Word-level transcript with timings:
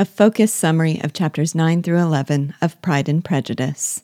A 0.00 0.06
focused 0.06 0.54
summary 0.54 0.98
of 1.04 1.12
chapters 1.12 1.54
9 1.54 1.82
through 1.82 1.98
11 1.98 2.54
of 2.62 2.80
Pride 2.80 3.06
and 3.06 3.22
Prejudice. 3.22 4.02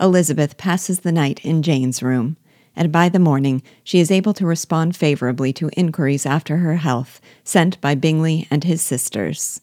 Elizabeth 0.00 0.56
passes 0.56 0.98
the 0.98 1.12
night 1.12 1.38
in 1.44 1.62
Jane's 1.62 2.02
room, 2.02 2.36
and 2.74 2.90
by 2.90 3.08
the 3.08 3.20
morning 3.20 3.62
she 3.84 4.00
is 4.00 4.10
able 4.10 4.34
to 4.34 4.44
respond 4.44 4.96
favorably 4.96 5.52
to 5.52 5.70
inquiries 5.76 6.26
after 6.26 6.56
her 6.56 6.78
health 6.78 7.20
sent 7.44 7.80
by 7.80 7.94
Bingley 7.94 8.48
and 8.50 8.64
his 8.64 8.82
sisters. 8.82 9.60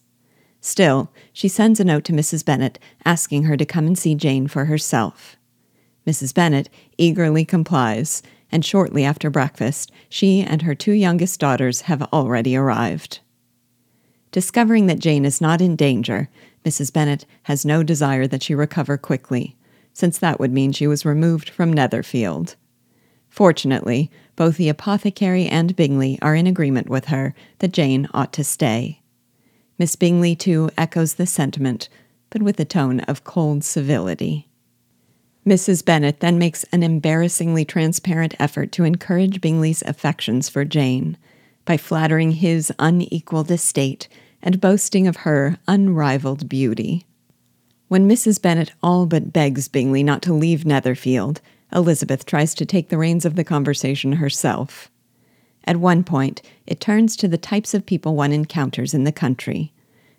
Still, 0.62 1.12
she 1.30 1.46
sends 1.46 1.78
a 1.78 1.84
note 1.84 2.04
to 2.04 2.14
Mrs. 2.14 2.42
Bennet 2.42 2.78
asking 3.04 3.42
her 3.42 3.58
to 3.58 3.66
come 3.66 3.86
and 3.86 3.98
see 3.98 4.14
Jane 4.14 4.48
for 4.48 4.64
herself. 4.64 5.36
Mrs. 6.06 6.32
Bennet 6.34 6.70
eagerly 6.96 7.44
complies, 7.44 8.22
and 8.50 8.64
shortly 8.64 9.04
after 9.04 9.28
breakfast, 9.28 9.92
she 10.08 10.40
and 10.40 10.62
her 10.62 10.74
two 10.74 10.92
youngest 10.92 11.38
daughters 11.38 11.82
have 11.82 12.00
already 12.14 12.56
arrived. 12.56 13.20
Discovering 14.32 14.86
that 14.86 14.98
Jane 14.98 15.26
is 15.26 15.42
not 15.42 15.60
in 15.60 15.76
danger, 15.76 16.30
Mrs. 16.64 16.92
Bennet 16.92 17.26
has 17.44 17.66
no 17.66 17.82
desire 17.82 18.26
that 18.26 18.42
she 18.42 18.54
recover 18.54 18.96
quickly, 18.96 19.56
since 19.92 20.18
that 20.18 20.40
would 20.40 20.50
mean 20.50 20.72
she 20.72 20.86
was 20.86 21.04
removed 21.04 21.50
from 21.50 21.72
Netherfield. 21.72 22.56
Fortunately, 23.28 24.10
both 24.34 24.56
the 24.56 24.70
apothecary 24.70 25.46
and 25.46 25.76
Bingley 25.76 26.18
are 26.22 26.34
in 26.34 26.46
agreement 26.46 26.88
with 26.88 27.06
her 27.06 27.34
that 27.58 27.72
Jane 27.72 28.08
ought 28.14 28.32
to 28.32 28.42
stay. 28.42 29.02
Miss 29.78 29.96
Bingley, 29.96 30.34
too, 30.34 30.70
echoes 30.78 31.14
the 31.14 31.26
sentiment, 31.26 31.90
but 32.30 32.42
with 32.42 32.58
a 32.58 32.64
tone 32.64 33.00
of 33.00 33.24
cold 33.24 33.64
civility. 33.64 34.48
Mrs. 35.46 35.84
Bennet 35.84 36.20
then 36.20 36.38
makes 36.38 36.64
an 36.64 36.82
embarrassingly 36.82 37.64
transparent 37.66 38.34
effort 38.38 38.72
to 38.72 38.84
encourage 38.84 39.42
Bingley's 39.42 39.82
affections 39.82 40.48
for 40.48 40.64
Jane 40.64 41.18
by 41.64 41.76
flattering 41.76 42.32
his 42.32 42.72
unequaled 42.78 43.50
estate 43.50 44.08
and 44.42 44.60
boasting 44.60 45.06
of 45.06 45.18
her 45.18 45.58
unrivaled 45.68 46.48
beauty. 46.48 47.06
When 47.88 48.08
Mrs. 48.08 48.40
Bennet 48.40 48.72
all 48.82 49.06
but 49.06 49.32
begs 49.32 49.68
Bingley 49.68 50.02
not 50.02 50.22
to 50.22 50.32
leave 50.32 50.64
Netherfield, 50.64 51.40
Elizabeth 51.72 52.26
tries 52.26 52.54
to 52.54 52.66
take 52.66 52.88
the 52.88 52.98
reins 52.98 53.24
of 53.24 53.36
the 53.36 53.44
conversation 53.44 54.14
herself. 54.14 54.90
At 55.64 55.76
one 55.76 56.02
point, 56.02 56.42
it 56.66 56.80
turns 56.80 57.16
to 57.16 57.28
the 57.28 57.38
types 57.38 57.74
of 57.74 57.86
people 57.86 58.16
one 58.16 58.32
encounters 58.32 58.94
in 58.94 59.04
the 59.04 59.12
country. 59.12 59.72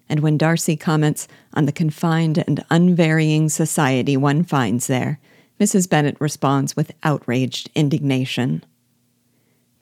And 0.08 0.20
when 0.22 0.38
Darcy 0.38 0.76
comments 0.76 1.28
on 1.54 1.66
the 1.66 1.72
confined 1.72 2.38
and 2.38 2.64
unvarying 2.70 3.50
society 3.50 4.16
one 4.16 4.44
finds 4.44 4.88
there, 4.88 5.20
Mrs. 5.60 5.90
Bennet 5.90 6.18
responds 6.20 6.76
with 6.76 6.94
outraged 7.04 7.70
indignation. 7.76 8.64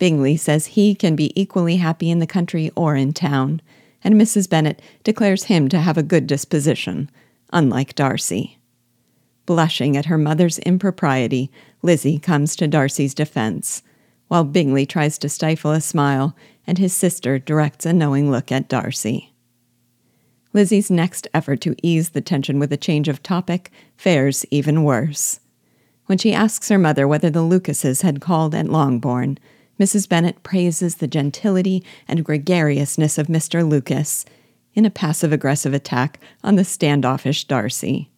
Bingley 0.02 0.36
says 0.36 0.66
he 0.66 0.96
can 0.96 1.16
be 1.16 1.32
equally 1.40 1.76
happy 1.76 2.10
in 2.10 2.18
the 2.18 2.26
country 2.26 2.72
or 2.76 2.96
in 2.96 3.14
town, 3.14 3.62
and 4.04 4.16
Mrs. 4.16 4.50
Bennet 4.50 4.82
declares 5.04 5.44
him 5.44 5.70
to 5.70 5.78
have 5.78 5.96
a 5.96 6.02
good 6.02 6.26
disposition, 6.26 7.08
unlike 7.54 7.94
Darcy. 7.94 8.58
Blushing 9.46 9.96
at 9.96 10.08
her 10.08 10.18
mother's 10.18 10.58
impropriety, 10.58 11.52
Lizzie 11.84 12.18
comes 12.18 12.56
to 12.56 12.68
Darcy's 12.68 13.14
defense 13.14 13.84
while 14.28 14.44
Bingley 14.44 14.88
tries 14.88 15.20
to 15.20 15.30
stifle 15.30 15.70
a 15.70 15.80
smile 15.80 16.36
and 16.66 16.80
his 16.80 16.94
sister 16.96 17.38
directs 17.38 17.86
a 17.86 17.94
knowing 17.94 18.32
look 18.32 18.52
at 18.52 18.68
Darcy. 18.68 19.36
Lizzie's 20.52 20.90
next 20.90 21.28
effort 21.32 21.62
to 21.62 21.76
ease 21.84 22.10
the 22.10 22.22
tension 22.22 22.58
with 22.58 22.74
a 22.74 22.78
change 22.78 23.08
of 23.08 23.22
topic 23.22 23.70
fares 23.98 24.48
even 24.50 24.84
worse. 24.84 25.42
When 26.08 26.18
she 26.18 26.34
asks 26.34 26.70
her 26.70 26.80
mother 26.80 27.08
whether 27.08 27.30
the 27.30 27.44
Lucases 27.44 28.02
had 28.02 28.20
called 28.20 28.56
at 28.56 28.68
Longbourn, 28.68 29.38
Mrs. 29.82 30.08
Bennet 30.08 30.44
praises 30.44 30.96
the 30.96 31.08
gentility 31.08 31.84
and 32.08 32.24
gregariousness 32.24 33.18
of 33.18 33.26
Mr. 33.26 33.68
Lucas 33.68 34.26
in 34.76 34.86
a 34.86 34.92
passive 34.92 35.34
aggressive 35.34 35.74
attack 35.74 36.20
on 36.44 36.56
the 36.56 36.64
standoffish 36.64 37.46
Darcy. 37.46 38.12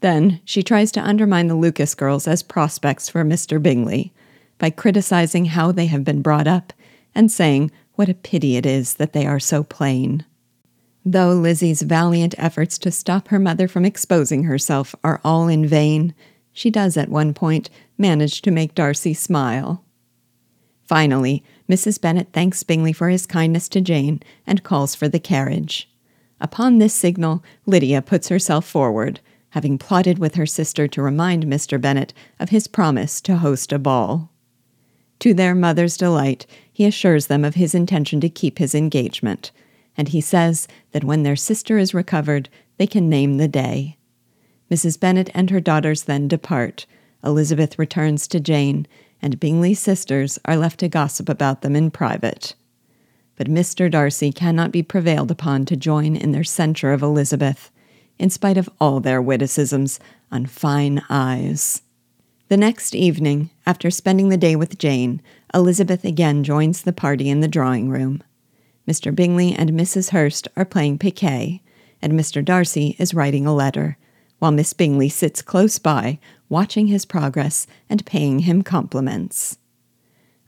Then 0.00 0.40
she 0.46 0.62
tries 0.62 0.90
to 0.92 1.06
undermine 1.06 1.48
the 1.48 1.54
Lucas 1.54 1.94
girls 1.94 2.26
as 2.26 2.42
prospects 2.42 3.10
for 3.10 3.26
Mr. 3.26 3.62
Bingley, 3.62 4.14
by 4.56 4.70
criticizing 4.70 5.44
how 5.44 5.70
they 5.70 5.84
have 5.84 6.02
been 6.02 6.22
brought 6.22 6.48
up 6.48 6.72
and 7.14 7.30
saying 7.30 7.70
what 7.96 8.08
a 8.08 8.14
pity 8.14 8.56
it 8.56 8.64
is 8.64 8.94
that 8.94 9.12
they 9.12 9.26
are 9.26 9.38
so 9.38 9.62
plain. 9.62 10.24
Though 11.04 11.34
Lizzie's 11.34 11.82
valiant 11.82 12.34
efforts 12.38 12.78
to 12.78 12.90
stop 12.90 13.28
her 13.28 13.38
mother 13.38 13.68
from 13.68 13.84
exposing 13.84 14.44
herself 14.44 14.94
are 15.04 15.20
all 15.24 15.46
in 15.46 15.66
vain, 15.66 16.14
she 16.54 16.70
does 16.70 16.96
at 16.96 17.10
one 17.10 17.34
point 17.34 17.68
manage 17.98 18.40
to 18.40 18.50
make 18.50 18.74
Darcy 18.74 19.12
smile. 19.12 19.84
Finally, 20.90 21.44
Mrs. 21.68 22.00
Bennet 22.00 22.30
thanks 22.32 22.64
Bingley 22.64 22.92
for 22.92 23.10
his 23.10 23.24
kindness 23.24 23.68
to 23.68 23.80
Jane 23.80 24.20
and 24.44 24.64
calls 24.64 24.96
for 24.96 25.06
the 25.06 25.20
carriage. 25.20 25.88
Upon 26.40 26.78
this 26.78 26.92
signal, 26.92 27.44
Lydia 27.64 28.02
puts 28.02 28.28
herself 28.28 28.66
forward, 28.66 29.20
having 29.50 29.78
plotted 29.78 30.18
with 30.18 30.34
her 30.34 30.46
sister 30.46 30.88
to 30.88 31.00
remind 31.00 31.46
Mr. 31.46 31.80
Bennet 31.80 32.12
of 32.40 32.48
his 32.48 32.66
promise 32.66 33.20
to 33.20 33.36
host 33.36 33.70
a 33.70 33.78
ball. 33.78 34.32
To 35.20 35.32
their 35.32 35.54
mother's 35.54 35.96
delight, 35.96 36.44
he 36.72 36.86
assures 36.86 37.28
them 37.28 37.44
of 37.44 37.54
his 37.54 37.72
intention 37.72 38.20
to 38.22 38.28
keep 38.28 38.58
his 38.58 38.74
engagement, 38.74 39.52
and 39.96 40.08
he 40.08 40.20
says 40.20 40.66
that 40.90 41.04
when 41.04 41.22
their 41.22 41.36
sister 41.36 41.78
is 41.78 41.94
recovered, 41.94 42.48
they 42.78 42.88
can 42.88 43.08
name 43.08 43.36
the 43.36 43.46
day. 43.46 43.96
Mrs. 44.68 44.98
Bennet 44.98 45.30
and 45.34 45.50
her 45.50 45.60
daughters 45.60 46.02
then 46.02 46.26
depart. 46.26 46.86
Elizabeth 47.22 47.78
returns 47.78 48.26
to 48.26 48.40
Jane, 48.40 48.88
and 49.22 49.40
Bingley's 49.40 49.78
sisters 49.78 50.38
are 50.44 50.56
left 50.56 50.80
to 50.80 50.88
gossip 50.88 51.28
about 51.28 51.62
them 51.62 51.76
in 51.76 51.90
private. 51.90 52.54
But 53.36 53.48
Mr. 53.48 53.90
Darcy 53.90 54.32
cannot 54.32 54.72
be 54.72 54.82
prevailed 54.82 55.30
upon 55.30 55.64
to 55.66 55.76
join 55.76 56.16
in 56.16 56.32
their 56.32 56.44
censure 56.44 56.92
of 56.92 57.02
Elizabeth, 57.02 57.70
in 58.18 58.30
spite 58.30 58.58
of 58.58 58.68
all 58.80 59.00
their 59.00 59.22
witticisms 59.22 59.98
on 60.30 60.46
fine 60.46 61.02
eyes. 61.08 61.82
The 62.48 62.56
next 62.56 62.94
evening, 62.94 63.50
after 63.64 63.90
spending 63.90 64.28
the 64.28 64.36
day 64.36 64.56
with 64.56 64.78
Jane, 64.78 65.22
Elizabeth 65.54 66.04
again 66.04 66.44
joins 66.44 66.82
the 66.82 66.92
party 66.92 67.30
in 67.30 67.40
the 67.40 67.48
drawing 67.48 67.88
room. 67.88 68.22
Mr. 68.88 69.14
Bingley 69.14 69.54
and 69.54 69.70
Mrs. 69.70 70.10
Hurst 70.10 70.48
are 70.56 70.64
playing 70.64 70.98
piquet, 70.98 71.62
and 72.02 72.12
Mr. 72.12 72.44
Darcy 72.44 72.96
is 72.98 73.14
writing 73.14 73.46
a 73.46 73.54
letter, 73.54 73.96
while 74.40 74.50
Miss 74.50 74.72
Bingley 74.72 75.08
sits 75.08 75.40
close 75.40 75.78
by, 75.78 76.18
watching 76.48 76.88
his 76.88 77.04
progress 77.04 77.68
and 77.88 78.04
paying 78.04 78.40
him 78.40 78.62
compliments. 78.62 79.58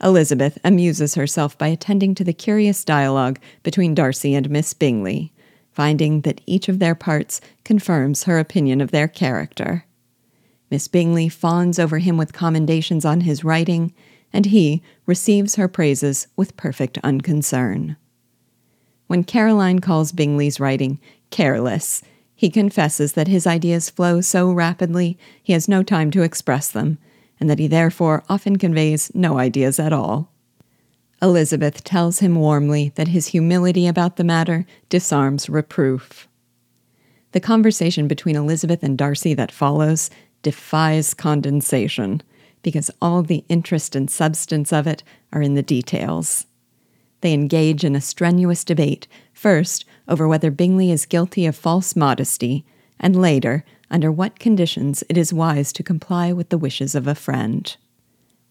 Elizabeth 0.02 0.58
amuses 0.64 1.14
herself 1.14 1.56
by 1.56 1.68
attending 1.68 2.14
to 2.16 2.24
the 2.24 2.32
curious 2.32 2.84
dialogue 2.84 3.38
between 3.62 3.94
Darcy 3.94 4.34
and 4.34 4.50
Miss 4.50 4.74
Bingley, 4.74 5.32
finding 5.70 6.22
that 6.22 6.40
each 6.44 6.68
of 6.68 6.80
their 6.80 6.96
parts 6.96 7.40
confirms 7.64 8.24
her 8.24 8.38
opinion 8.38 8.80
of 8.80 8.90
their 8.90 9.06
character. 9.06 9.84
Miss 10.70 10.88
Bingley 10.88 11.28
fawns 11.28 11.78
over 11.78 11.98
him 11.98 12.16
with 12.16 12.32
commendations 12.32 13.04
on 13.04 13.20
his 13.20 13.44
writing, 13.44 13.94
and 14.32 14.46
he 14.46 14.82
receives 15.06 15.54
her 15.54 15.68
praises 15.68 16.26
with 16.34 16.56
perfect 16.56 16.98
unconcern. 17.04 17.96
When 19.06 19.22
Caroline 19.22 19.80
calls 19.80 20.12
Bingley's 20.12 20.58
writing 20.58 20.98
careless, 21.30 22.02
he 22.42 22.50
confesses 22.50 23.12
that 23.12 23.28
his 23.28 23.46
ideas 23.46 23.88
flow 23.88 24.20
so 24.20 24.50
rapidly 24.50 25.16
he 25.44 25.52
has 25.52 25.68
no 25.68 25.80
time 25.80 26.10
to 26.10 26.22
express 26.22 26.72
them, 26.72 26.98
and 27.38 27.48
that 27.48 27.60
he 27.60 27.68
therefore 27.68 28.24
often 28.28 28.56
conveys 28.56 29.14
no 29.14 29.38
ideas 29.38 29.78
at 29.78 29.92
all. 29.92 30.28
Elizabeth 31.22 31.84
tells 31.84 32.18
him 32.18 32.34
warmly 32.34 32.90
that 32.96 33.06
his 33.06 33.28
humility 33.28 33.86
about 33.86 34.16
the 34.16 34.24
matter 34.24 34.66
disarms 34.88 35.48
reproof. 35.48 36.26
The 37.30 37.38
conversation 37.38 38.08
between 38.08 38.34
Elizabeth 38.34 38.82
and 38.82 38.98
Darcy 38.98 39.34
that 39.34 39.52
follows 39.52 40.10
defies 40.42 41.14
condensation 41.14 42.22
because 42.62 42.90
all 43.00 43.22
the 43.22 43.44
interest 43.48 43.94
and 43.94 44.10
substance 44.10 44.72
of 44.72 44.88
it 44.88 45.04
are 45.32 45.42
in 45.42 45.54
the 45.54 45.62
details. 45.62 46.46
They 47.20 47.34
engage 47.34 47.84
in 47.84 47.94
a 47.94 48.00
strenuous 48.00 48.64
debate, 48.64 49.06
first 49.32 49.84
over 50.08 50.26
whether 50.28 50.50
Bingley 50.50 50.90
is 50.90 51.06
guilty 51.06 51.46
of 51.46 51.56
false 51.56 51.94
modesty, 51.96 52.64
and 52.98 53.20
later 53.20 53.64
under 53.90 54.10
what 54.10 54.38
conditions 54.38 55.04
it 55.08 55.16
is 55.16 55.32
wise 55.32 55.72
to 55.74 55.82
comply 55.82 56.32
with 56.32 56.48
the 56.48 56.58
wishes 56.58 56.94
of 56.94 57.06
a 57.06 57.14
friend. 57.14 57.76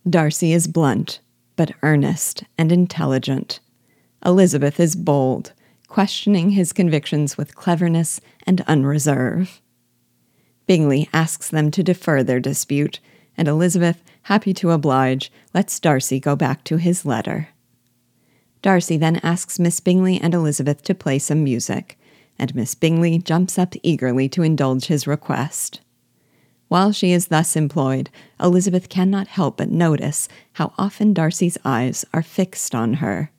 Darcy 0.10 0.54
is 0.54 0.68
blunt, 0.68 1.20
but 1.56 1.74
earnest 1.84 2.44
and 2.58 2.72
intelligent. 2.72 3.60
Elizabeth 4.26 4.80
is 4.80 4.96
bold, 4.96 5.54
questioning 5.88 6.52
his 6.52 6.74
convictions 6.74 7.38
with 7.38 7.56
cleverness 7.56 8.22
and 8.48 8.62
unreserve. 8.62 9.62
Bingley 10.68 11.10
asks 11.12 11.50
them 11.50 11.72
to 11.72 11.84
defer 11.84 12.24
their 12.24 12.40
dispute, 12.40 13.00
and 13.36 13.48
Elizabeth, 13.48 14.02
happy 14.24 14.54
to 14.54 14.72
oblige, 14.72 15.32
lets 15.54 15.80
Darcy 15.80 16.20
go 16.20 16.36
back 16.36 16.64
to 16.64 16.78
his 16.78 17.06
letter. 17.06 17.50
Darcy 18.62 18.98
then 18.98 19.18
asks 19.24 19.60
Miss 19.60 19.80
Bingley 19.80 20.20
and 20.20 20.34
Elizabeth 20.34 20.84
to 20.84 20.94
play 20.94 21.18
some 21.18 21.44
music, 21.44 21.98
and 22.38 22.54
Miss 22.54 22.76
Bingley 22.76 23.18
jumps 23.18 23.58
up 23.58 23.74
eagerly 23.82 24.30
to 24.30 24.44
indulge 24.44 24.86
his 24.86 25.08
request. 25.08 25.82
While 26.68 26.92
she 26.92 27.12
is 27.12 27.28
thus 27.28 27.56
employed, 27.56 28.10
Elizabeth 28.40 28.88
cannot 28.88 29.28
help 29.28 29.58
but 29.58 29.70
notice 29.70 30.30
how 30.54 30.74
often 30.78 31.14
Darcy's 31.14 31.58
eyes 31.66 32.06
are 32.14 32.22
fixed 32.24 32.74
on 32.74 32.96
her. 32.96 33.32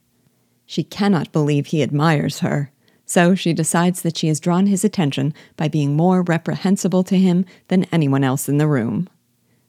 She 0.66 0.84
cannot 0.84 1.32
believe 1.32 1.66
he 1.66 1.82
admires 1.82 2.40
her, 2.40 2.72
so 3.06 3.34
she 3.34 3.52
decides 3.52 4.02
that 4.02 4.16
she 4.16 4.28
has 4.28 4.40
drawn 4.40 4.66
his 4.66 4.84
attention 4.84 5.34
by 5.56 5.68
being 5.68 5.96
more 5.96 6.22
reprehensible 6.22 7.04
to 7.04 7.18
him 7.18 7.44
than 7.68 7.84
anyone 7.92 8.24
else 8.24 8.48
in 8.48 8.58
the 8.58 8.66
room. 8.66 9.08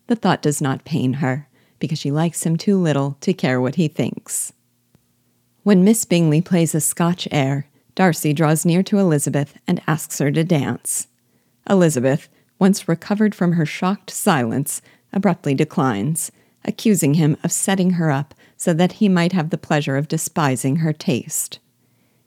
The 0.07 0.15
thought 0.15 0.41
does 0.41 0.61
not 0.61 0.85
pain 0.85 1.13
her, 1.13 1.47
because 1.79 2.00
she 2.00 2.11
likes 2.11 2.45
him 2.45 2.57
too 2.57 2.77
little 2.77 3.17
to 3.21 3.33
care 3.33 3.61
what 3.61 3.75
he 3.75 3.88
thinks. 3.88 4.51
When 5.63 5.86
Miss 5.86 6.04
Bingley 6.04 6.42
plays 6.42 6.75
a 6.75 6.81
Scotch 6.81 7.25
air, 7.31 7.68
Darcy 7.95 8.33
draws 8.33 8.65
near 8.65 8.83
to 8.83 9.00
Elizabeth 9.00 9.57
and 9.65 9.81
asks 9.88 10.19
her 10.19 10.30
to 10.30 10.44
dance. 10.44 11.07
Elizabeth, 11.69 12.27
once 12.60 12.89
recovered 12.89 13.33
from 13.33 13.54
her 13.54 13.65
shocked 13.65 14.10
silence, 14.10 14.81
abruptly 15.13 15.54
declines, 15.54 16.33
accusing 16.65 17.13
him 17.13 17.38
of 17.45 17.51
setting 17.54 17.92
her 17.92 18.12
up 18.12 18.33
so 18.57 18.74
that 18.74 18.94
he 18.94 19.07
might 19.07 19.31
have 19.31 19.51
the 19.51 19.57
pleasure 19.57 19.95
of 19.95 20.10
despising 20.10 20.77
her 20.77 20.92
taste. 20.92 21.60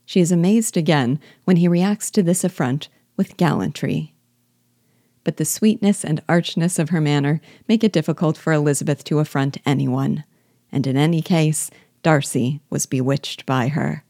She 0.06 0.20
is 0.20 0.32
amazed 0.32 0.78
again 0.78 1.20
when 1.44 1.56
he 1.56 1.68
reacts 1.68 2.10
to 2.12 2.22
this 2.22 2.42
affront 2.42 2.88
with 3.18 3.36
gallantry. 3.36 4.14
But 5.24 5.36
the 5.36 5.44
sweetness 5.44 6.04
and 6.04 6.22
archness 6.26 6.78
of 6.78 6.88
her 6.88 7.02
manner 7.02 7.42
make 7.68 7.84
it 7.84 7.92
difficult 7.92 8.38
for 8.38 8.54
Elizabeth 8.54 9.04
to 9.04 9.18
affront 9.18 9.58
anyone, 9.66 10.24
and 10.72 10.86
in 10.86 10.96
any 10.96 11.20
case, 11.20 11.70
Darcy 12.06 12.60
was 12.70 12.86
bewitched 12.86 13.44
by 13.46 13.66
her. 13.66 14.04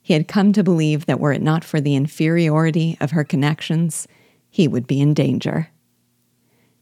He 0.00 0.14
had 0.14 0.26
come 0.26 0.54
to 0.54 0.64
believe 0.64 1.04
that 1.04 1.20
were 1.20 1.34
it 1.34 1.42
not 1.42 1.64
for 1.64 1.78
the 1.78 1.94
inferiority 1.94 2.96
of 2.98 3.10
her 3.10 3.24
connections, 3.24 4.08
he 4.48 4.66
would 4.66 4.86
be 4.86 5.02
in 5.02 5.12
danger. 5.12 5.68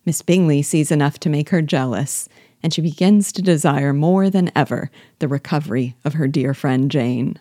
Miss 0.06 0.22
Bingley 0.22 0.62
sees 0.62 0.92
enough 0.92 1.18
to 1.18 1.28
make 1.28 1.48
her 1.48 1.60
jealous, 1.60 2.28
and 2.62 2.72
she 2.72 2.80
begins 2.80 3.32
to 3.32 3.42
desire 3.42 3.92
more 3.92 4.30
than 4.30 4.52
ever 4.54 4.92
the 5.18 5.26
recovery 5.26 5.96
of 6.04 6.14
her 6.14 6.28
dear 6.28 6.54
friend 6.54 6.88
Jane. 6.88 7.40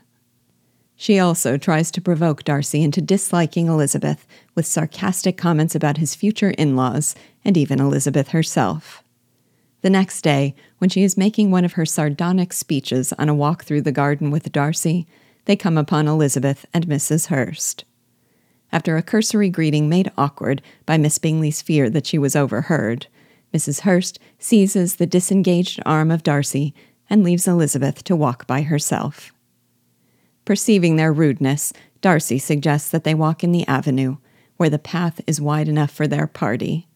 She 0.95 1.19
also 1.19 1.55
tries 1.55 1.91
to 1.91 2.01
provoke 2.01 2.43
Darcy 2.43 2.81
into 2.81 2.99
disliking 2.99 3.67
Elizabeth 3.67 4.25
with 4.55 4.65
sarcastic 4.65 5.37
comments 5.37 5.75
about 5.75 5.97
his 5.97 6.15
future 6.15 6.49
in 6.57 6.75
laws 6.75 7.13
and 7.45 7.57
even 7.57 7.79
Elizabeth 7.79 8.29
herself. 8.29 9.03
The 9.81 9.89
next 9.89 10.21
day, 10.21 10.55
when 10.79 10.89
she 10.89 11.03
is 11.03 11.17
making 11.17 11.51
one 11.51 11.63
of 11.63 11.73
her 11.73 11.85
sardonic 11.85 12.51
speeches 12.51 13.13
on 13.13 13.29
a 13.29 13.35
walk 13.35 13.63
through 13.63 13.81
the 13.81 13.91
garden 13.91 14.31
with 14.31 14.51
Darcy, 14.51 15.07
they 15.45 15.55
come 15.55 15.77
upon 15.77 16.07
Elizabeth 16.07 16.65
and 16.73 16.87
Mrs. 16.87 17.27
Hurst. 17.27 17.85
After 18.71 18.97
a 18.97 19.03
cursory 19.03 19.49
greeting 19.49 19.87
made 19.87 20.11
awkward 20.17 20.61
by 20.85 20.97
Miss 20.97 21.17
Bingley's 21.19 21.61
fear 21.61 21.89
that 21.89 22.05
she 22.05 22.17
was 22.17 22.35
overheard, 22.35 23.07
Mrs. 23.53 23.81
Hurst 23.81 24.19
seizes 24.39 24.95
the 24.95 25.05
disengaged 25.05 25.79
arm 25.85 26.11
of 26.11 26.23
Darcy 26.23 26.73
and 27.09 27.23
leaves 27.23 27.47
Elizabeth 27.47 28.03
to 28.03 28.15
walk 28.15 28.45
by 28.45 28.63
herself. 28.63 29.31
Perceiving 30.43 30.95
their 30.95 31.13
rudeness, 31.13 31.71
Darcy 32.01 32.39
suggests 32.39 32.89
that 32.89 33.03
they 33.03 33.13
walk 33.13 33.43
in 33.43 33.51
the 33.51 33.67
avenue, 33.67 34.17
where 34.57 34.69
the 34.69 34.79
path 34.79 35.21
is 35.27 35.39
wide 35.39 35.67
enough 35.67 35.91
for 35.91 36.07
their 36.07 36.27
party. 36.27 36.86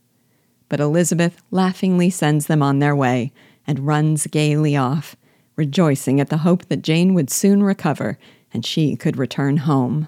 But 0.72 0.80
Elizabeth 0.80 1.42
laughingly 1.52 2.10
sends 2.10 2.48
them 2.48 2.64
on 2.64 2.80
their 2.80 2.96
way 2.96 3.34
and 3.68 3.86
runs 3.86 4.26
gaily 4.28 4.74
off, 4.78 5.18
rejoicing 5.58 6.22
at 6.22 6.30
the 6.30 6.48
hope 6.48 6.68
that 6.70 6.82
Jane 6.82 7.14
would 7.14 7.30
soon 7.30 7.62
recover 7.62 8.18
and 8.54 8.66
she 8.66 8.96
could 8.96 9.18
return 9.18 9.58
home. 9.58 10.08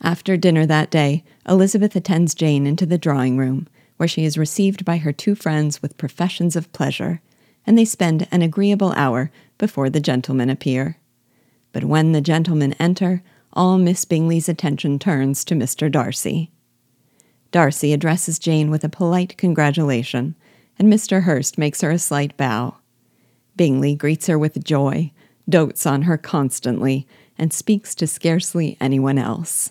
After 0.00 0.36
dinner 0.36 0.64
that 0.64 0.92
day, 0.92 1.24
Elizabeth 1.48 1.96
attends 1.96 2.36
Jane 2.36 2.68
into 2.68 2.86
the 2.86 2.98
drawing 2.98 3.36
room, 3.36 3.66
where 3.96 4.06
she 4.06 4.24
is 4.24 4.38
received 4.38 4.84
by 4.84 4.98
her 4.98 5.12
two 5.12 5.34
friends 5.34 5.82
with 5.82 5.98
professions 5.98 6.54
of 6.54 6.70
pleasure, 6.70 7.20
and 7.66 7.76
they 7.76 7.84
spend 7.84 8.28
an 8.30 8.42
agreeable 8.42 8.92
hour 8.92 9.32
before 9.58 9.90
the 9.90 9.98
gentlemen 9.98 10.50
appear. 10.50 10.98
But 11.72 11.82
when 11.82 12.12
the 12.12 12.20
gentlemen 12.20 12.76
enter, 12.78 13.24
all 13.52 13.78
Miss 13.78 14.04
Bingley's 14.04 14.48
attention 14.48 15.00
turns 15.00 15.44
to 15.46 15.56
Mr. 15.56 15.90
Darcy. 15.90 16.52
Darcy 17.54 17.92
addresses 17.92 18.40
Jane 18.40 18.68
with 18.68 18.82
a 18.82 18.88
polite 18.88 19.36
congratulation, 19.36 20.34
and 20.76 20.92
Mr. 20.92 21.22
Hurst 21.22 21.56
makes 21.56 21.82
her 21.82 21.92
a 21.92 22.00
slight 22.00 22.36
bow. 22.36 22.78
Bingley 23.54 23.94
greets 23.94 24.26
her 24.26 24.36
with 24.36 24.64
joy, 24.64 25.12
dotes 25.48 25.86
on 25.86 26.02
her 26.02 26.18
constantly, 26.18 27.06
and 27.38 27.52
speaks 27.52 27.94
to 27.94 28.08
scarcely 28.08 28.76
anyone 28.80 29.18
else. 29.18 29.70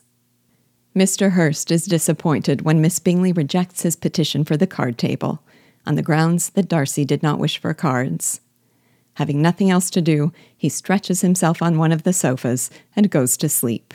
Mr. 0.95 1.31
Hurst 1.31 1.71
is 1.71 1.83
disappointed 1.85 2.61
when 2.61 2.79
Miss 2.79 2.99
Bingley 2.99 3.33
rejects 3.33 3.81
his 3.81 3.97
petition 3.97 4.45
for 4.45 4.55
the 4.55 4.65
card 4.65 4.97
table, 4.97 5.43
on 5.85 5.95
the 5.95 6.01
grounds 6.01 6.51
that 6.51 6.69
Darcy 6.69 7.03
did 7.03 7.21
not 7.21 7.37
wish 7.37 7.57
for 7.57 7.73
cards. 7.73 8.39
Having 9.15 9.41
nothing 9.41 9.69
else 9.69 9.89
to 9.89 10.01
do, 10.01 10.31
he 10.55 10.69
stretches 10.69 11.19
himself 11.19 11.61
on 11.61 11.77
one 11.77 11.91
of 11.91 12.03
the 12.03 12.13
sofas 12.13 12.69
and 12.95 13.11
goes 13.11 13.35
to 13.35 13.49
sleep. 13.49 13.93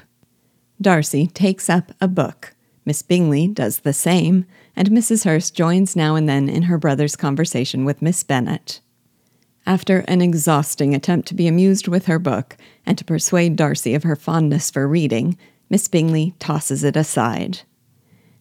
Darcy 0.78 1.26
takes 1.26 1.70
up 1.70 1.92
a 2.02 2.06
book. 2.06 2.54
Miss 2.88 3.02
Bingley 3.02 3.48
does 3.48 3.80
the 3.80 3.92
same, 3.92 4.46
and 4.74 4.88
Mrs. 4.88 5.26
Hurst 5.26 5.54
joins 5.54 5.94
now 5.94 6.14
and 6.14 6.26
then 6.26 6.48
in 6.48 6.62
her 6.62 6.78
brother's 6.78 7.16
conversation 7.16 7.84
with 7.84 8.00
Miss 8.00 8.22
Bennet. 8.22 8.80
After 9.66 9.98
an 10.08 10.22
exhausting 10.22 10.94
attempt 10.94 11.28
to 11.28 11.34
be 11.34 11.46
amused 11.46 11.86
with 11.86 12.06
her 12.06 12.18
book 12.18 12.56
and 12.86 12.96
to 12.96 13.04
persuade 13.04 13.56
Darcy 13.56 13.94
of 13.94 14.04
her 14.04 14.16
fondness 14.16 14.70
for 14.70 14.88
reading, 14.88 15.36
Miss 15.68 15.86
Bingley 15.86 16.32
tosses 16.38 16.82
it 16.82 16.96
aside. 16.96 17.60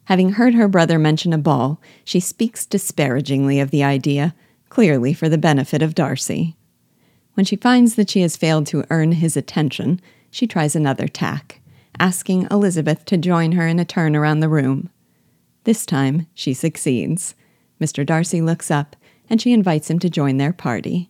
Having 0.06 0.30
heard 0.30 0.54
her 0.54 0.70
brother 0.70 0.98
mention 0.98 1.34
a 1.34 1.38
ball, 1.38 1.82
she 2.06 2.22
speaks 2.22 2.66
disparagingly 2.66 3.60
of 3.60 3.70
the 3.70 3.84
idea, 3.84 4.34
clearly 4.70 5.14
for 5.14 5.28
the 5.28 5.38
benefit 5.38 5.82
of 5.82 5.94
Darcy. 5.94 6.56
When 7.34 7.46
she 7.46 7.58
finds 7.58 7.96
that 7.96 8.10
she 8.10 8.22
has 8.22 8.38
failed 8.38 8.66
to 8.68 8.86
earn 8.90 9.12
his 9.12 9.36
attention, 9.36 10.00
she 10.32 10.48
tries 10.48 10.74
another 10.74 11.10
tack, 11.10 11.60
asking 12.00 12.48
Elizabeth 12.50 13.06
to 13.06 13.18
join 13.18 13.54
her 13.54 13.68
in 13.68 13.80
a 13.80 13.86
turn 13.86 14.16
around 14.16 14.40
the 14.40 14.50
room. 14.50 14.90
This 15.64 15.86
time, 15.86 16.28
she 16.34 16.54
succeeds. 16.54 17.36
Mr. 17.82 18.06
Darcy 18.06 18.42
looks 18.42 18.72
up, 18.72 18.96
and 19.30 19.42
she 19.42 19.54
invites 19.54 19.90
him 19.90 20.00
to 20.00 20.10
join 20.10 20.38
their 20.38 20.54
party. 20.54 21.10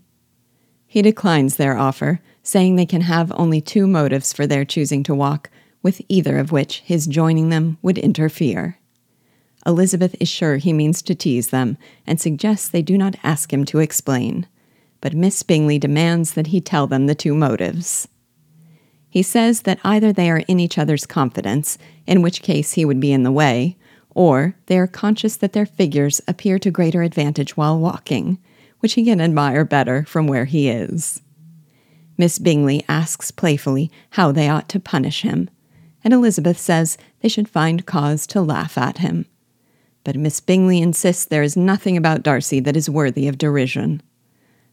He 0.85 1.01
declines 1.01 1.55
their 1.55 1.77
offer, 1.77 2.21
saying 2.43 2.75
they 2.75 2.85
can 2.85 3.01
have 3.01 3.31
only 3.35 3.61
two 3.61 3.87
motives 3.87 4.33
for 4.33 4.47
their 4.47 4.65
choosing 4.65 5.03
to 5.03 5.15
walk, 5.15 5.49
with 5.83 6.01
either 6.07 6.37
of 6.37 6.51
which 6.51 6.79
his 6.79 7.07
joining 7.07 7.49
them 7.49 7.77
would 7.81 7.97
interfere. 7.97 8.79
Elizabeth 9.65 10.15
is 10.19 10.29
sure 10.29 10.57
he 10.57 10.73
means 10.73 11.01
to 11.01 11.13
tease 11.13 11.49
them, 11.49 11.77
and 12.05 12.19
suggests 12.19 12.69
they 12.69 12.81
do 12.81 12.97
not 12.97 13.15
ask 13.23 13.51
him 13.51 13.65
to 13.65 13.79
explain 13.79 14.47
but 15.01 15.13
Miss 15.13 15.43
Bingley 15.43 15.79
demands 15.79 16.33
that 16.33 16.47
he 16.47 16.61
tell 16.61 16.87
them 16.87 17.05
the 17.05 17.15
two 17.15 17.33
motives. 17.33 18.07
He 19.09 19.23
says 19.23 19.61
that 19.61 19.79
either 19.83 20.11
they 20.11 20.29
are 20.29 20.43
in 20.47 20.59
each 20.59 20.77
other's 20.77 21.05
confidence, 21.05 21.77
in 22.05 22.21
which 22.21 22.41
case 22.41 22.73
he 22.73 22.85
would 22.85 22.99
be 22.99 23.11
in 23.11 23.23
the 23.23 23.31
way, 23.31 23.77
or 24.11 24.55
they 24.65 24.77
are 24.77 24.87
conscious 24.87 25.35
that 25.37 25.53
their 25.53 25.65
figures 25.65 26.21
appear 26.27 26.59
to 26.59 26.71
greater 26.71 27.03
advantage 27.03 27.55
while 27.55 27.79
walking, 27.79 28.39
which 28.79 28.93
he 28.93 29.05
can 29.05 29.21
admire 29.21 29.63
better 29.63 30.03
from 30.05 30.27
where 30.27 30.45
he 30.45 30.69
is. 30.69 31.21
Miss 32.17 32.39
Bingley 32.39 32.83
asks 32.89 33.31
playfully 33.31 33.91
how 34.11 34.31
they 34.31 34.49
ought 34.49 34.67
to 34.69 34.79
punish 34.79 35.21
him, 35.21 35.49
and 36.03 36.13
Elizabeth 36.13 36.57
says 36.57 36.97
they 37.21 37.29
should 37.29 37.47
find 37.47 37.85
cause 37.85 38.25
to 38.27 38.41
laugh 38.41 38.77
at 38.77 38.97
him. 38.97 39.25
But 40.03 40.15
Miss 40.15 40.39
Bingley 40.39 40.81
insists 40.81 41.25
there 41.25 41.43
is 41.43 41.55
nothing 41.55 41.95
about 41.95 42.23
Darcy 42.23 42.59
that 42.61 42.77
is 42.77 42.89
worthy 42.89 43.27
of 43.27 43.37
derision. 43.37 44.01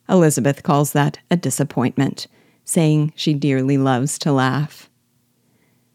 Elizabeth 0.09 0.63
calls 0.63 0.93
that 0.93 1.19
a 1.31 1.37
disappointment, 1.37 2.27
saying 2.65 3.13
she 3.15 3.35
dearly 3.35 3.79
loves 3.79 4.19
to 4.19 4.33
laugh. 4.33 4.89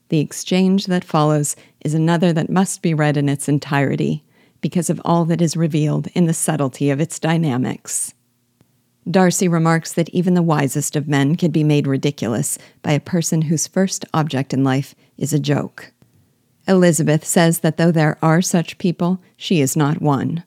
The 0.10 0.20
exchange 0.20 0.88
that 0.88 1.04
follows 1.04 1.56
is 1.82 1.94
another 1.94 2.34
that 2.34 2.50
must 2.50 2.82
be 2.82 2.94
read 2.94 3.18
in 3.18 3.30
its 3.30 3.48
entirety 3.48 4.24
because 4.62 4.90
of 4.90 5.02
all 5.06 5.26
that 5.26 5.42
is 5.42 5.56
revealed 5.56 6.08
in 6.14 6.26
the 6.26 6.34
subtlety 6.34 6.90
of 6.90 7.00
its 7.00 7.20
dynamics. 7.20 8.14
Darcy 9.10 9.48
remarks 9.48 9.94
that 9.94 10.10
even 10.10 10.34
the 10.34 10.42
wisest 10.42 10.96
of 10.96 11.08
men 11.08 11.36
can 11.36 11.52
be 11.52 11.64
made 11.64 11.88
ridiculous 11.88 12.58
by 12.82 12.92
a 12.92 13.00
person 13.00 13.44
whose 13.44 13.68
first 13.68 14.06
object 14.14 14.54
in 14.54 14.64
life 14.64 14.94
is 15.18 15.34
a 15.34 15.40
joke. 15.40 15.92
Elizabeth 16.68 17.26
says 17.26 17.60
that 17.60 17.78
though 17.78 17.92
there 17.92 18.18
are 18.22 18.42
such 18.42 18.78
people, 18.78 19.22
she 19.36 19.62
is 19.62 19.76
not 19.76 20.02
one. 20.02 20.44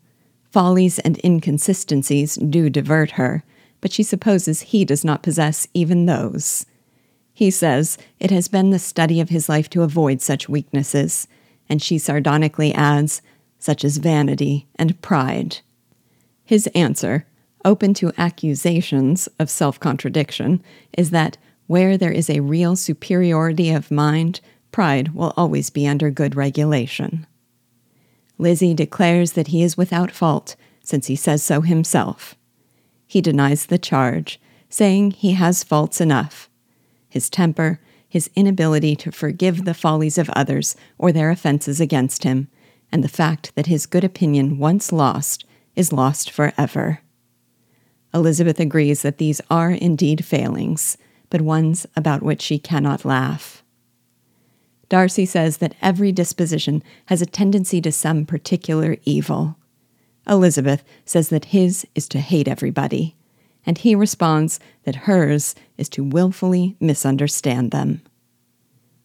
Follies 0.50 0.98
and 1.00 1.18
inconsistencies 1.24 2.36
do 2.36 2.68
divert 2.70 3.12
her, 3.12 3.42
but 3.82 3.92
she 3.92 4.02
supposes 4.02 4.62
he 4.62 4.86
does 4.86 5.04
not 5.04 5.22
possess 5.22 5.66
even 5.74 6.06
those. 6.06 6.64
He 7.34 7.50
says 7.50 7.98
it 8.18 8.30
has 8.30 8.48
been 8.48 8.70
the 8.70 8.78
study 8.78 9.20
of 9.20 9.28
his 9.28 9.48
life 9.48 9.68
to 9.70 9.82
avoid 9.82 10.22
such 10.22 10.48
weaknesses, 10.48 11.28
and 11.68 11.82
she 11.82 11.98
sardonically 11.98 12.72
adds, 12.72 13.20
such 13.58 13.84
as 13.84 13.98
vanity 13.98 14.66
and 14.76 15.00
pride. 15.02 15.58
His 16.44 16.68
answer, 16.68 17.26
open 17.64 17.92
to 17.94 18.12
accusations 18.16 19.28
of 19.38 19.50
self 19.50 19.78
contradiction, 19.78 20.62
is 20.96 21.10
that 21.10 21.36
where 21.66 21.98
there 21.98 22.12
is 22.12 22.30
a 22.30 22.40
real 22.40 22.76
superiority 22.76 23.70
of 23.70 23.90
mind, 23.90 24.40
pride 24.70 25.14
will 25.14 25.32
always 25.36 25.70
be 25.70 25.86
under 25.86 26.10
good 26.10 26.36
regulation. 26.36 27.26
Lizzie 28.38 28.74
declares 28.74 29.32
that 29.32 29.48
he 29.48 29.62
is 29.62 29.76
without 29.76 30.10
fault, 30.10 30.56
since 30.82 31.06
he 31.06 31.16
says 31.16 31.42
so 31.42 31.60
himself. 31.60 32.36
He 33.12 33.20
denies 33.20 33.66
the 33.66 33.76
charge, 33.76 34.40
saying 34.70 35.10
he 35.10 35.32
has 35.32 35.62
faults 35.62 36.00
enough 36.00 36.48
his 37.10 37.28
temper, 37.28 37.78
his 38.08 38.30
inability 38.34 38.96
to 38.96 39.12
forgive 39.12 39.66
the 39.66 39.74
follies 39.74 40.16
of 40.16 40.30
others 40.30 40.76
or 40.96 41.12
their 41.12 41.28
offenses 41.28 41.78
against 41.78 42.24
him, 42.24 42.48
and 42.90 43.04
the 43.04 43.08
fact 43.08 43.54
that 43.54 43.66
his 43.66 43.84
good 43.84 44.02
opinion 44.02 44.56
once 44.56 44.92
lost 44.92 45.44
is 45.76 45.92
lost 45.92 46.30
forever. 46.30 47.00
Elizabeth 48.14 48.58
agrees 48.58 49.02
that 49.02 49.18
these 49.18 49.42
are 49.50 49.72
indeed 49.72 50.24
failings, 50.24 50.96
but 51.28 51.42
ones 51.42 51.86
about 51.94 52.22
which 52.22 52.40
she 52.40 52.58
cannot 52.58 53.04
laugh. 53.04 53.62
Darcy 54.88 55.26
says 55.26 55.58
that 55.58 55.74
every 55.82 56.12
disposition 56.12 56.82
has 57.06 57.20
a 57.20 57.26
tendency 57.26 57.82
to 57.82 57.92
some 57.92 58.24
particular 58.24 58.96
evil. 59.04 59.58
Elizabeth 60.28 60.84
says 61.04 61.28
that 61.30 61.46
his 61.46 61.86
is 61.94 62.08
to 62.08 62.20
hate 62.20 62.48
everybody, 62.48 63.16
and 63.66 63.78
he 63.78 63.94
responds 63.94 64.60
that 64.84 64.94
hers 65.06 65.54
is 65.76 65.88
to 65.90 66.04
wilfully 66.04 66.76
misunderstand 66.80 67.70
them. 67.70 68.02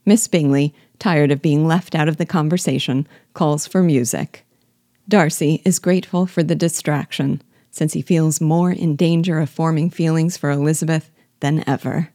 Miss 0.06 0.28
Bingley, 0.28 0.74
tired 1.00 1.32
of 1.32 1.42
being 1.42 1.68
left 1.68 1.96
out 1.96 2.08
of 2.08 2.18
the 2.18 2.26
conversation, 2.26 3.08
calls 3.34 3.68
for 3.68 3.84
music. 3.84 4.46
Darcy 5.08 5.62
is 5.66 5.80
grateful 5.80 6.26
for 6.26 6.44
the 6.44 6.56
distraction, 6.56 7.42
since 7.72 7.94
he 7.94 8.02
feels 8.02 8.42
more 8.42 8.72
in 8.72 8.96
danger 8.96 9.40
of 9.40 9.50
forming 9.50 9.90
feelings 9.90 10.38
for 10.38 10.50
Elizabeth 10.50 11.12
than 11.40 11.64
ever. 11.68 12.10